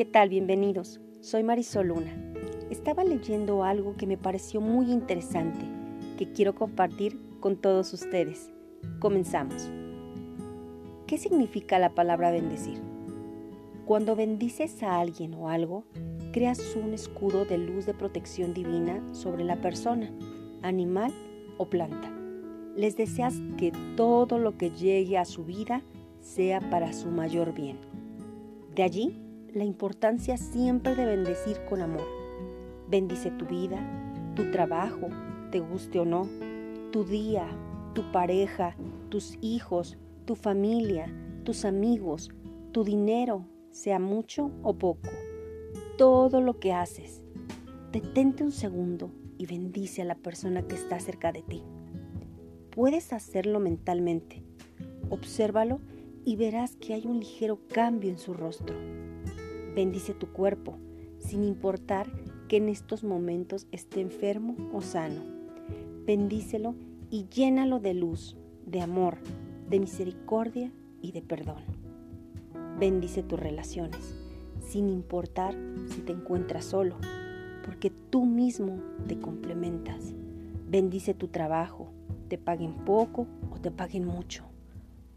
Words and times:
¿Qué 0.00 0.06
tal? 0.06 0.30
Bienvenidos. 0.30 0.98
Soy 1.20 1.42
Marisol 1.42 1.88
Luna. 1.88 2.16
Estaba 2.70 3.04
leyendo 3.04 3.64
algo 3.64 3.98
que 3.98 4.06
me 4.06 4.16
pareció 4.16 4.62
muy 4.62 4.90
interesante, 4.90 5.60
que 6.16 6.32
quiero 6.32 6.54
compartir 6.54 7.20
con 7.38 7.58
todos 7.58 7.92
ustedes. 7.92 8.50
Comenzamos. 8.98 9.70
¿Qué 11.06 11.18
significa 11.18 11.78
la 11.78 11.94
palabra 11.94 12.30
bendecir? 12.30 12.80
Cuando 13.84 14.16
bendices 14.16 14.82
a 14.82 14.98
alguien 15.00 15.34
o 15.34 15.50
algo, 15.50 15.84
creas 16.32 16.76
un 16.82 16.94
escudo 16.94 17.44
de 17.44 17.58
luz 17.58 17.84
de 17.84 17.92
protección 17.92 18.54
divina 18.54 19.06
sobre 19.12 19.44
la 19.44 19.60
persona, 19.60 20.10
animal 20.62 21.12
o 21.58 21.68
planta. 21.68 22.10
Les 22.74 22.96
deseas 22.96 23.34
que 23.58 23.70
todo 23.98 24.38
lo 24.38 24.56
que 24.56 24.70
llegue 24.70 25.18
a 25.18 25.26
su 25.26 25.44
vida 25.44 25.82
sea 26.20 26.70
para 26.70 26.94
su 26.94 27.08
mayor 27.08 27.52
bien. 27.52 27.76
De 28.74 28.82
allí 28.82 29.20
la 29.54 29.64
importancia 29.64 30.36
siempre 30.36 30.94
de 30.94 31.06
bendecir 31.06 31.58
con 31.68 31.80
amor. 31.80 32.06
Bendice 32.88 33.30
tu 33.30 33.46
vida, 33.46 33.78
tu 34.34 34.50
trabajo, 34.50 35.08
te 35.50 35.60
guste 35.60 35.98
o 35.98 36.04
no, 36.04 36.28
tu 36.92 37.04
día, 37.04 37.46
tu 37.94 38.10
pareja, 38.12 38.76
tus 39.08 39.38
hijos, 39.40 39.96
tu 40.24 40.34
familia, 40.36 41.12
tus 41.44 41.64
amigos, 41.64 42.30
tu 42.72 42.84
dinero, 42.84 43.44
sea 43.70 43.98
mucho 43.98 44.50
o 44.62 44.74
poco, 44.74 45.10
todo 45.96 46.40
lo 46.40 46.58
que 46.58 46.72
haces. 46.72 47.22
Detente 47.92 48.44
un 48.44 48.52
segundo 48.52 49.10
y 49.38 49.46
bendice 49.46 50.02
a 50.02 50.04
la 50.04 50.14
persona 50.14 50.62
que 50.62 50.74
está 50.74 51.00
cerca 51.00 51.32
de 51.32 51.42
ti. 51.42 51.62
Puedes 52.70 53.12
hacerlo 53.12 53.58
mentalmente. 53.58 54.44
Obsérvalo 55.08 55.80
y 56.24 56.36
verás 56.36 56.76
que 56.76 56.94
hay 56.94 57.06
un 57.06 57.18
ligero 57.18 57.58
cambio 57.68 58.10
en 58.10 58.18
su 58.18 58.34
rostro. 58.34 58.76
Bendice 59.74 60.14
tu 60.14 60.26
cuerpo, 60.32 60.78
sin 61.20 61.44
importar 61.44 62.10
que 62.48 62.56
en 62.56 62.68
estos 62.68 63.04
momentos 63.04 63.68
esté 63.70 64.00
enfermo 64.00 64.56
o 64.72 64.80
sano. 64.80 65.22
Bendícelo 66.04 66.74
y 67.08 67.28
llénalo 67.28 67.78
de 67.78 67.94
luz, 67.94 68.36
de 68.66 68.80
amor, 68.80 69.18
de 69.68 69.78
misericordia 69.78 70.72
y 71.00 71.12
de 71.12 71.22
perdón. 71.22 71.62
Bendice 72.80 73.22
tus 73.22 73.38
relaciones, 73.38 74.16
sin 74.60 74.88
importar 74.88 75.54
si 75.86 76.00
te 76.00 76.12
encuentras 76.12 76.64
solo, 76.64 76.96
porque 77.64 77.90
tú 78.10 78.26
mismo 78.26 78.80
te 79.06 79.20
complementas. 79.20 80.14
Bendice 80.68 81.14
tu 81.14 81.28
trabajo, 81.28 81.92
te 82.26 82.38
paguen 82.38 82.74
poco 82.84 83.28
o 83.52 83.60
te 83.60 83.70
paguen 83.70 84.04
mucho, 84.04 84.42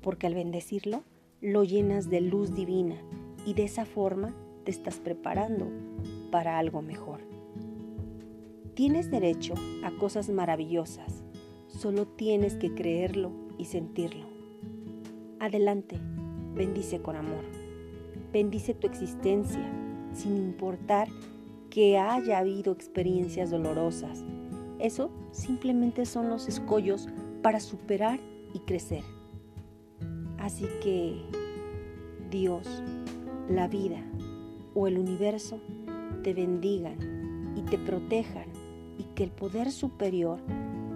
porque 0.02 0.28
al 0.28 0.36
bendecirlo 0.36 1.02
lo 1.42 1.64
llenas 1.64 2.12
de 2.12 2.22
luz 2.22 2.54
divina 2.54 2.98
y 3.46 3.54
de 3.54 3.64
esa 3.64 3.86
forma 3.86 4.34
te 4.64 4.72
estás 4.72 5.00
preparando 5.00 5.68
para 6.32 6.58
algo 6.58 6.82
mejor. 6.82 7.22
Tienes 8.74 9.12
derecho 9.12 9.54
a 9.84 9.92
cosas 9.92 10.30
maravillosas, 10.30 11.24
solo 11.68 12.08
tienes 12.08 12.56
que 12.56 12.74
creerlo 12.74 13.32
y 13.58 13.66
sentirlo. 13.66 14.26
Adelante, 15.40 16.00
bendice 16.56 17.02
con 17.02 17.16
amor. 17.16 17.44
Bendice 18.32 18.74
tu 18.74 18.88
existencia, 18.88 19.62
sin 20.14 20.38
importar 20.38 21.08
que 21.70 21.98
haya 21.98 22.40
habido 22.40 22.72
experiencias 22.72 23.52
dolorosas. 23.52 24.24
Eso 24.80 25.12
simplemente 25.32 26.06
son 26.06 26.30
los 26.30 26.48
escollos 26.48 27.10
para 27.42 27.60
superar 27.60 28.20
y 28.54 28.60
crecer. 28.60 29.04
Así 30.40 30.66
que 30.82 31.22
Dios, 32.30 32.68
la 33.50 33.68
vida 33.68 34.04
o 34.74 34.88
el 34.88 34.98
universo 34.98 35.60
te 36.24 36.34
bendigan 36.34 37.54
y 37.56 37.62
te 37.62 37.78
protejan 37.78 38.48
y 38.98 39.04
que 39.16 39.24
el 39.26 39.32
poder 39.32 39.72
superior 39.72 40.40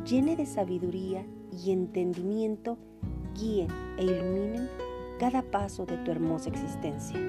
llene 0.05 0.35
de 0.35 0.45
sabiduría 0.45 1.25
y 1.51 1.71
entendimiento 1.71 2.77
guíen 3.35 3.67
e 3.97 4.05
iluminen 4.05 4.69
cada 5.19 5.41
paso 5.41 5.85
de 5.85 5.97
tu 5.97 6.11
hermosa 6.11 6.49
existencia. 6.49 7.19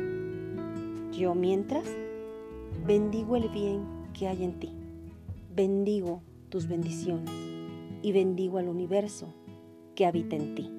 Yo 1.12 1.34
mientras 1.34 1.84
bendigo 2.86 3.36
el 3.36 3.48
bien 3.48 3.84
que 4.12 4.28
hay 4.28 4.44
en 4.44 4.58
ti, 4.58 4.72
bendigo 5.54 6.22
tus 6.48 6.68
bendiciones 6.68 7.30
y 8.02 8.12
bendigo 8.12 8.58
al 8.58 8.68
universo 8.68 9.34
que 9.94 10.06
habita 10.06 10.36
en 10.36 10.54
ti, 10.54 10.70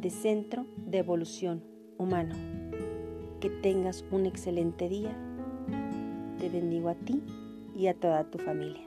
de 0.00 0.10
centro 0.10 0.66
de 0.86 0.98
evolución 0.98 1.64
humano. 1.98 2.57
Que 3.40 3.50
tengas 3.50 4.04
un 4.10 4.26
excelente 4.26 4.88
día. 4.88 5.16
Te 6.38 6.48
bendigo 6.48 6.88
a 6.88 6.94
ti 6.94 7.22
y 7.76 7.86
a 7.86 7.94
toda 7.94 8.24
tu 8.24 8.38
familia. 8.38 8.82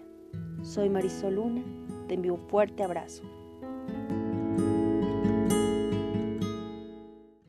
Soy 0.61 0.89
Marisol 0.89 1.35
Luna, 1.35 1.61
te 2.07 2.15
envío 2.15 2.33
un 2.33 2.49
fuerte 2.49 2.83
abrazo. 2.83 3.23